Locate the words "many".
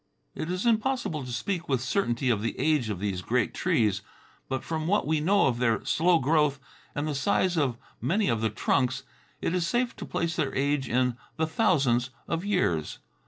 8.01-8.27